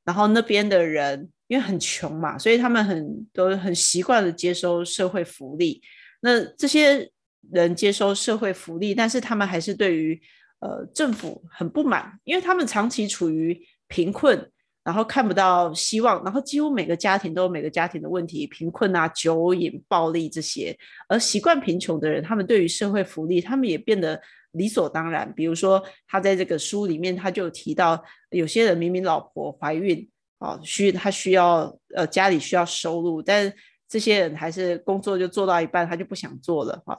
[0.05, 5.83] 然后那边的人因为很穷嘛，所以他们很都很习惯的接收社会福利。
[6.21, 7.11] 那这些
[7.51, 10.21] 人接收社会福利，但是他们还是对于
[10.61, 14.51] 呃政府很不满，因为他们长期处于贫困，
[14.85, 20.77] 然后看不到希望，然后几乎每个家庭都有每个家庭的问题，贫困啊、酒瘾、暴力这些。
[21.09, 24.21] 而习惯贫穷的人，他们对于社会福利，他们也变得
[24.53, 25.33] 理所当然。
[25.35, 30.09] 比如说，他在这个书里面，他就提到有些人明明老婆怀孕
[30.39, 33.53] 啊，需他需要呃家里需要收入，但
[33.89, 36.99] 这些人还是工作就做到一半，他就不想做了哈。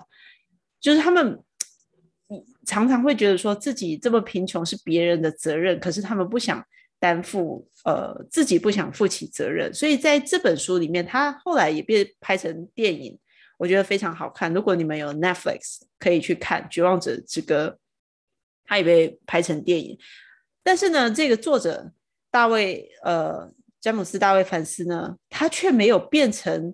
[0.79, 1.37] 就是他们
[2.65, 6.63] 常常会觉得说自己这么贫穷是别人的责任，可是他们不想
[7.03, 13.19] 担负呃自己不想负起责任，所以在这本书里面，他后来也被拍成电影。
[13.57, 14.53] 我觉得非常好看。
[14.53, 17.67] 如果你们有 Netflix，可以去看《绝望者之歌》，
[18.63, 19.99] 他也被拍成电影。
[20.63, 21.91] 但是呢，这个作者
[22.31, 26.73] 大卫呃詹姆斯大卫凡斯呢，他却没有变成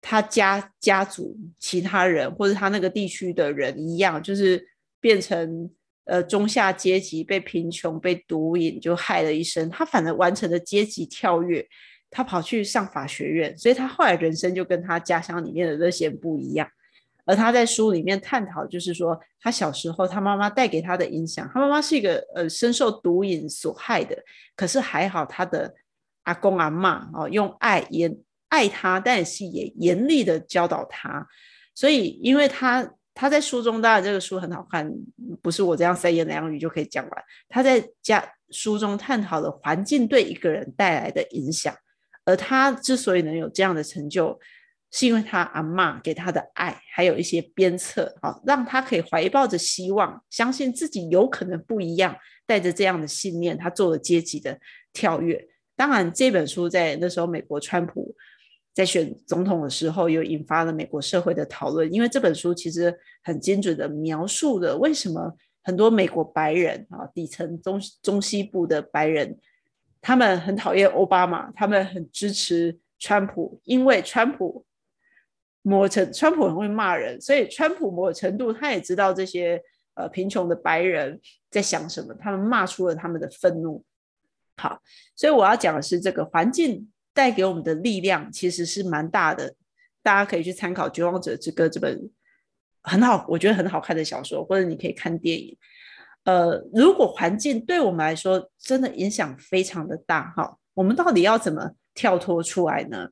[0.00, 4.66] 他家家族其他人或者他那个地区的人一样，就是
[4.98, 5.70] 变成
[6.04, 9.68] 呃中下阶级，被贫穷被毒瘾就害了一生。
[9.70, 11.66] 他反而完成了阶级跳跃。
[12.16, 16.68] 他跑去上法学院，所以他后来人生就跟他家乡里面的那些不一样。
[17.24, 21.50] 而他在书里面探讨，就是说他小时候他妈妈带给他的影响。
[21.52, 24.16] 他妈妈是一个呃深受毒瘾所害的，
[24.54, 25.74] 可是还好他的
[26.22, 28.16] 阿公阿妈哦用爱严
[28.48, 31.26] 爱他，但是也严厉的教导他。
[31.74, 34.92] 所以因为他他在书中当然这个书很好看，
[35.40, 37.24] 不是我这样三言两语就可以讲完。
[37.48, 41.74] 他在家书中探讨了环境对一个人带来的影响。
[42.26, 44.38] 而他之所以能有这样的成就，
[44.90, 54.58] 是因为他阿妈给他的爱，还有一些鞭策，啊，让他可以怀抱着希望，相信自己有可能不一样，带着这样的信念，他做了阶级的
[54.92, 55.46] 跳跃。
[55.76, 58.14] 当然，这本书在那时候美国川普
[58.74, 69.38] 在选总统的时候，又引发了美国社会的讨论，因为这本书其实很精准的描述了为什么很多美国白人啊，底层中中西部的白人。
[70.02, 74.66] 他们很讨厌奥巴马，他们很支持川普，因为川普
[75.62, 79.62] 某程川普很会骂人，所以川普某程度他也知道这些
[79.94, 81.18] 呃贫穷的白人
[81.48, 83.82] 在想什么，他们骂出了他们的愤怒。
[84.56, 84.82] 好，
[85.16, 89.54] 所以我要讲的是这个环境带给我们的力量其实是蛮大的，
[90.02, 92.10] 大家可以去参考《绝望者之歌》这本
[92.82, 95.56] 很好，我觉得很好看的小说，或者你可以看电影。
[96.24, 103.08] 呃，如果环境对我们来说真的影响非常的大，哈，我们到底要怎么跳脱出来呢？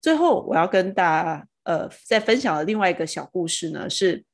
[0.00, 4.24] 最后，我要跟大家呃再分享的另外一个小故事呢，是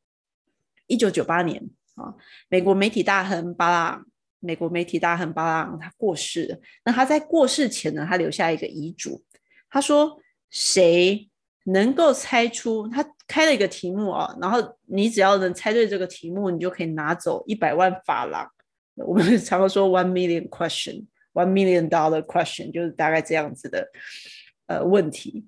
[0.87, 2.15] 一九九八年啊，
[2.49, 4.05] 美国媒体大亨巴拉，
[4.41, 6.59] 美国媒体大亨巴拉昂他过世了。
[6.85, 9.23] 那他在过世前呢，他留下一个遗嘱，
[9.71, 10.19] 他说
[10.51, 11.29] 谁？
[11.65, 18.49] 能够猜出他开了一个题目啊，然后你只要能猜对这个题目，你就可以拿走一百万法郎。
[18.97, 23.87] 我们常常说 one million question，one million dollar question，就是大概这样子的
[24.67, 25.47] 呃问题。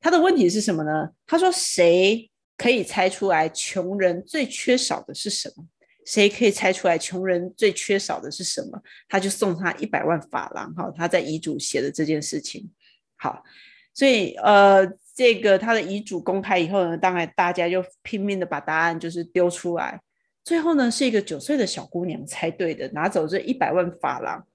[0.00, 1.10] 他的问题是什么呢？
[1.26, 5.66] 他说谁可以猜出来穷人最缺少的是什么？
[6.08, 8.82] 谁可以猜出来穷人最缺少的是什么？
[9.08, 10.74] 他就送他一百万法郎。
[10.74, 12.70] 哈，他在遗嘱写的这件事情。
[13.16, 13.44] 好，
[13.92, 14.90] 所以呃。
[15.18, 20.00] 这个他的遗嘱公开以后呢，当然大家就拼命的把答案就是丢出来，
[20.44, 24.46] 最后呢是一个九岁的小姑娘猜对的，拿走这一百万法郎。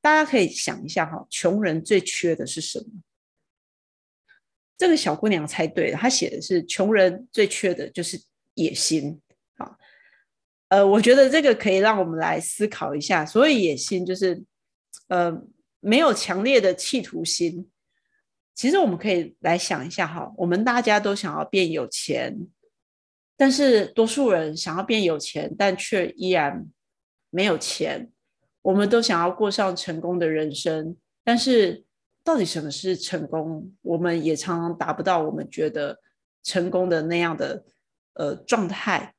[0.00, 2.86] 大家可以想一下哈，穷人最缺的是什么？
[4.76, 8.20] 这个小姑娘猜对了，她写的是穷人最缺的就是
[8.54, 9.20] 野心。
[10.68, 14.42] 呃，我觉得这个可以让我们来思考一下，所以野心就是
[15.08, 15.32] 呃
[15.80, 17.70] 没有强烈的企图心。
[18.54, 22.36] 其实我们可以来想一下哈，我们大家都想要变有钱，
[23.36, 26.66] 但是多数人想要变有钱，但却依然
[27.30, 28.10] 没有钱。
[28.60, 31.84] 我们都想要过上成功的人生，但是
[32.22, 33.72] 到底什么是成功？
[33.80, 35.98] 我们也常常达不到我们觉得
[36.42, 37.64] 成功的那样的
[38.14, 39.14] 呃状态。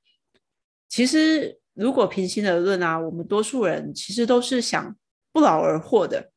[0.90, 4.96] 其实，如果平心而论啊，我们多数人其实都是想
[5.32, 6.32] 不劳而获的。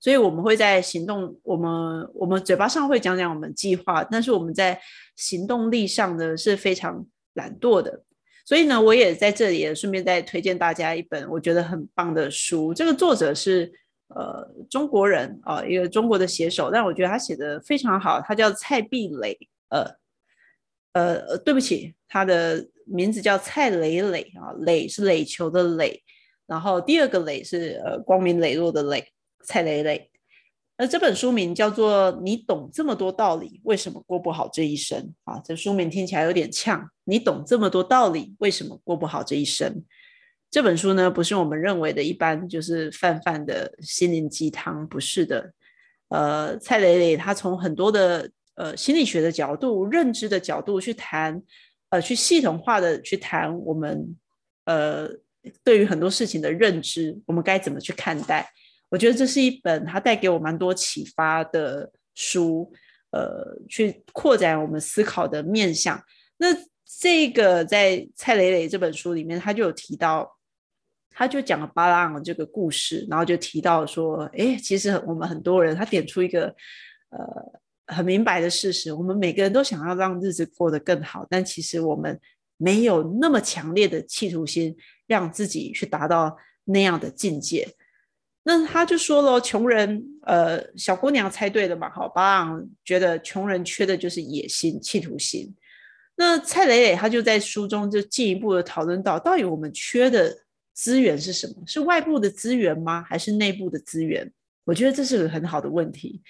[0.00, 4.80] 所以我们会在行动，我们我们嘴巴上会讲讲我们计划，但是我们在
[5.14, 8.02] 行动力上呢是非常懒惰的。
[8.44, 12.74] 所以呢，我也在这里也顺便再推荐大家一本我觉得很棒的书。
[12.74, 13.72] 这个作者是
[14.08, 18.20] 呃中国人啊，一个中国的写手，但我觉得他写的非常好。
[18.20, 19.86] 他叫蔡碧磊，呃
[20.94, 26.02] 呃，对不起，他的名字叫蔡磊磊啊，磊是垒球的磊，
[26.46, 29.06] 然后第二个磊是呃光明磊落的磊。
[29.44, 30.08] 蔡磊磊，
[30.78, 34.98] 那这本书名叫做《你懂这么多道理，为什么过不好这一生》
[35.32, 35.42] 啊？
[35.44, 36.88] 这书名听起来有点呛。
[37.02, 39.84] 你懂这么多道理，为什么过不好这一生？
[40.48, 45.52] 这本书呢，不是我们认为的一般就是泛泛的心灵鸡汤，不是的。
[46.10, 51.42] 呃，蔡磊磊他从很多的呃心理学的角度、认知的角度去谈，
[51.92, 54.16] 呃去系统化的去谈我们
[54.64, 55.06] 呃
[55.62, 58.48] 对于很多事情的认知，我们该怎么去看待？
[58.88, 62.72] 我觉得这是一本它带给我蛮多启发的书，
[63.10, 66.02] 呃，去扩展我们思考的面向。
[66.38, 66.48] 那
[67.00, 70.38] 这个在蔡磊磊这本书里面，他就有提到，
[71.10, 76.54] 他就讲了巴拉昂这个故事，然后就提到说，哎，其实我们很多人，他点出一个
[77.10, 77.18] 呃
[77.86, 82.18] 很明白的事实，我们每个人都想要让日子过得更好，但其实我们
[82.56, 84.76] 没有那么强烈的企图心，
[85.06, 87.68] 让自己去达到那样的境界。
[88.44, 91.88] 那他就说了，穷人，呃，小姑娘猜对了嘛？
[91.90, 95.54] 好，巴朗觉得穷人缺的就是野心、企图心。
[96.16, 100.36] 那蔡磊磊他就在书中就进一步的讨论到，到底我们缺的
[100.74, 101.54] 资源是什么？
[101.66, 103.02] 是外部的资源吗？
[103.02, 104.30] 还是内部的资源？
[104.64, 106.20] 我觉得这是个很好的问题。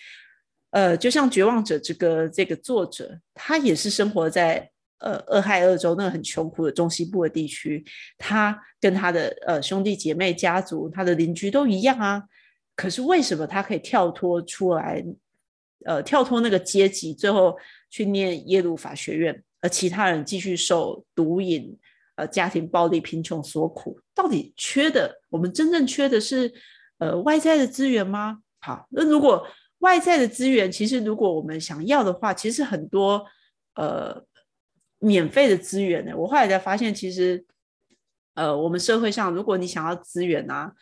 [0.72, 4.68] 呃，就像《绝望者之歌》这个作者，他也是生活在。
[5.04, 7.84] 呃，俄亥俄州那个很穷苦的中西部的地区，
[8.16, 12.22] 他跟他的呃兄弟姐妹、家族、他的邻居都一样啊。
[12.76, 15.04] 可是为什么他可以跳脱出来，
[15.84, 17.58] 呃，跳脱那个阶级，最后
[17.90, 21.76] 去念耶鲁法学院，而其他人继续受毒瘾、
[22.14, 23.98] 呃家庭暴力、贫穷所苦？
[24.14, 26.54] 到底缺的，我们真正缺的是
[26.98, 28.38] 呃外在的资源吗？
[28.60, 29.44] 好，那如果
[29.82, 33.24] 外在的资源，其实如果我们想要的话，其实很多
[33.76, 34.24] 呃。
[35.04, 36.16] 免费的资源呢？
[36.16, 37.44] 我后来才发现，其实，
[38.34, 40.72] 呃，我们社会上，如果你想要资源啊，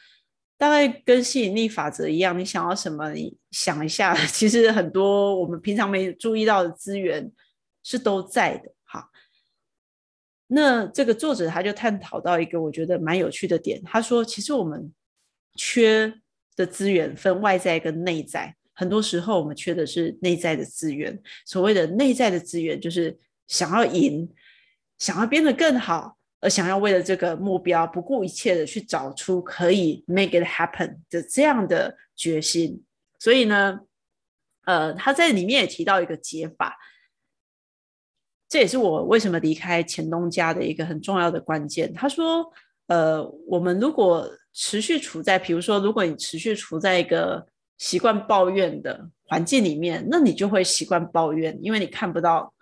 [0.59, 7.33] 大概跟吸引力法则一样，你想要什么，你想一下， 其实很多我们平常没注意到的资源
[7.83, 8.71] 是都在的。
[8.85, 9.09] 哈，
[10.49, 14.93] 那这个作者他就探讨到一个我觉得蛮有趣的点，他说，其实我们
[15.55, 16.13] 缺
[16.55, 21.17] 的资源分外在跟内在，很多时候我们缺的是内在的资源。
[21.45, 23.19] 所谓的内在的资源，就是。
[23.51, 24.33] 想要赢，
[24.97, 32.85] 想要变得更好，而想要为了这个目标不顾一切的去找出可以 make it happen 的这样的决心。
[33.19, 33.81] 所以呢，
[34.67, 36.79] 呃，他在里面也提到一个解法，
[38.49, 41.93] 这也是我为什么离开钱东家的一个很重要的关键。
[41.93, 42.53] 他说，
[42.87, 47.45] 呃，我们如果持续处在，比如说，如果你持续处在一个
[47.81, 52.55] 习惯抱怨的环境里面，那你就会习惯抱怨，因为你看不到。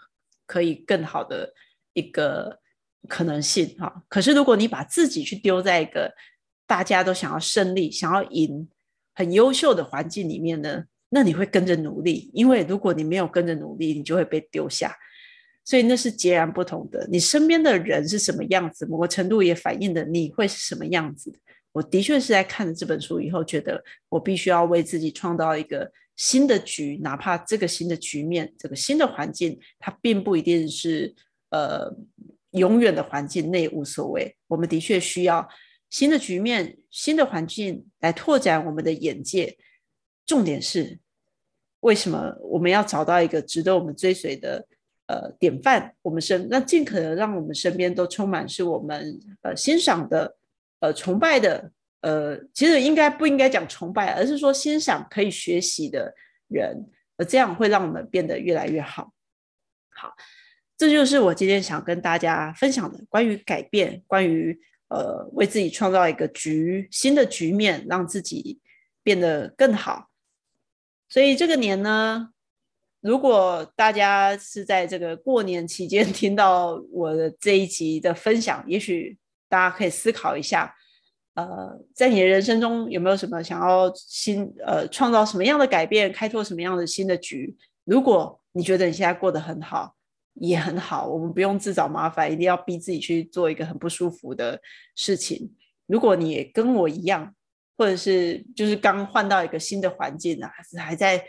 [0.51, 1.53] 可以更好的
[1.93, 2.59] 一个
[3.07, 6.11] 可能性哈，可是如果你把自己去丢在一个
[6.67, 8.67] 大家都想要胜利、想要赢、
[9.15, 14.97] 很优秀的环境里面呢，那你会跟着努力，因为如果你没有跟着努力，你就会被丢下，
[15.67, 17.07] 所以那是截然不同的。
[17.11, 21.31] 你身边的人是什么样子，某个程度也反映的你会是什么样子。
[21.73, 25.91] 我的确是在看了这本书以后，觉得我必须要为自己创造一个。
[26.19, 31.15] 新的局，哪怕这个新的局面，这个新的环境，它并不一定是
[31.51, 31.97] 呃
[32.51, 34.37] 永远的环境，那也无所谓。
[34.49, 35.49] 我们的确需要
[35.91, 39.57] 新的局面、新的环境来拓展我们的眼界。
[40.27, 40.99] 重点是，
[41.79, 44.67] 为什么我们要找到一个值得我们追随的
[45.07, 45.95] 呃典范？
[46.03, 50.37] 我们身那尽可能让我们身边都充满是我们呃欣赏的、
[50.81, 51.73] 呃崇拜的。
[52.01, 56.15] 呃，其实应该不应该讲崇拜，而是说欣赏可以学习的
[56.47, 59.13] 人，呃，这样会让我们变得越来越好。
[59.91, 60.15] 好，
[60.77, 64.57] 这就是我今天想跟大家分享的关于改变，关于
[64.91, 68.61] 呃为自己创造一个局新的局面，让自己
[69.03, 70.09] 变得更好。
[71.09, 72.29] 所以这个年呢，
[73.01, 79.19] 如果大家是在这个过年期间 听到我的这一集的分享，也许
[79.49, 80.75] 大家可以思考一下。
[81.35, 87.57] 呃，在你的人生中有没有什么想要新呃创造什么样的改变，开拓什么样的新的局？
[87.85, 89.95] 如果你觉得你现在过得很好，
[90.35, 94.61] 也很好，我们不用自找麻烦，一定要逼自己去做一个很不舒服的
[94.97, 95.55] 事情。
[95.87, 97.33] 如果你跟我一样，
[97.77, 101.25] 或者是就是刚换到一个新的环境啊，还是还在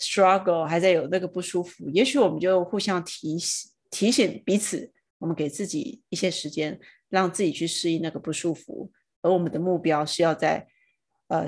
[0.00, 6.78] struggle，还在有那个不舒服，也许我们就互相提醒提醒彼此，我们给自己一些时间，
[7.14, 8.90] 让自己去适应那个不舒服。
[9.22, 10.66] 而我们的目标是要在，
[11.28, 11.46] 呃，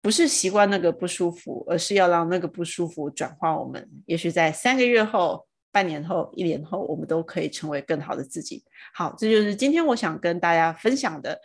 [0.00, 3.90] 不是习惯那个不舒服，而是要让那个不舒服转化我们。
[4.06, 8.64] 也许在三个月后、半年后、一年后，我们都可以成为更好的自己。
[8.94, 11.38] 好，这就是今天我想跟大家分享的。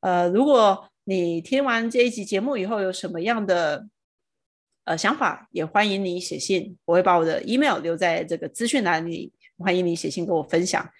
[0.00, 3.86] 呃，如果你听完这一集节目以后有什么样的
[4.84, 10.90] 呃想法，也欢迎你写信，我会把我的 email 留在这个资讯栏里，欢迎你写信跟我分享。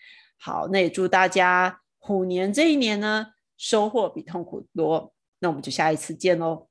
[0.43, 3.29] 好，那也祝大家虎年这一年呢。
[3.57, 6.67] 收获比痛苦多，那我们就下一次见喽。